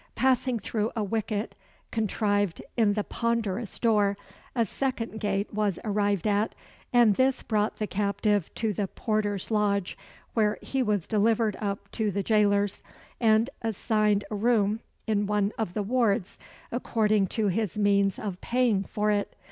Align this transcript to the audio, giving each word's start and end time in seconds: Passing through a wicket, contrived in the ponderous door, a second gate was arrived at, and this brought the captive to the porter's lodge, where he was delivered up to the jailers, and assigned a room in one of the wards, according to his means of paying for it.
Passing 0.15 0.57
through 0.57 0.91
a 0.95 1.03
wicket, 1.03 1.53
contrived 1.91 2.59
in 2.75 2.93
the 2.93 3.03
ponderous 3.03 3.77
door, 3.77 4.17
a 4.55 4.65
second 4.65 5.19
gate 5.19 5.53
was 5.53 5.77
arrived 5.83 6.25
at, 6.25 6.55
and 6.91 7.17
this 7.17 7.43
brought 7.43 7.75
the 7.75 7.85
captive 7.85 8.51
to 8.55 8.73
the 8.73 8.87
porter's 8.87 9.51
lodge, 9.51 9.95
where 10.33 10.57
he 10.63 10.81
was 10.81 11.05
delivered 11.05 11.55
up 11.59 11.91
to 11.91 12.09
the 12.09 12.23
jailers, 12.23 12.81
and 13.19 13.51
assigned 13.61 14.23
a 14.31 14.35
room 14.35 14.79
in 15.05 15.27
one 15.27 15.51
of 15.55 15.75
the 15.75 15.83
wards, 15.83 16.39
according 16.71 17.27
to 17.27 17.49
his 17.49 17.77
means 17.77 18.17
of 18.17 18.41
paying 18.41 18.83
for 18.85 19.11
it. 19.11 19.35